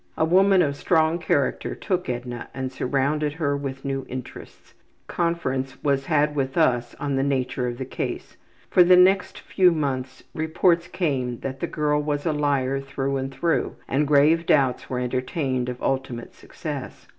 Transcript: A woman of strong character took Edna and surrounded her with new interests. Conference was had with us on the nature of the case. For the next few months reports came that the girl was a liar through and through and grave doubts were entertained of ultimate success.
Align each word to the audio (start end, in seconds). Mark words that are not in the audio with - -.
A 0.17 0.25
woman 0.25 0.63
of 0.63 0.75
strong 0.75 1.19
character 1.19 1.75
took 1.75 2.09
Edna 2.09 2.47
and 2.55 2.71
surrounded 2.71 3.33
her 3.33 3.55
with 3.55 3.85
new 3.85 4.03
interests. 4.09 4.73
Conference 5.05 5.77
was 5.83 6.07
had 6.07 6.35
with 6.35 6.57
us 6.57 6.95
on 6.99 7.17
the 7.17 7.21
nature 7.23 7.67
of 7.67 7.77
the 7.77 7.85
case. 7.85 8.35
For 8.71 8.83
the 8.83 8.97
next 8.97 9.39
few 9.41 9.71
months 9.71 10.23
reports 10.33 10.87
came 10.87 11.41
that 11.41 11.59
the 11.59 11.67
girl 11.67 12.01
was 12.01 12.25
a 12.25 12.33
liar 12.33 12.79
through 12.81 13.17
and 13.17 13.31
through 13.31 13.75
and 13.87 14.07
grave 14.07 14.47
doubts 14.47 14.89
were 14.89 14.97
entertained 14.99 15.69
of 15.69 15.79
ultimate 15.83 16.33
success. 16.33 17.07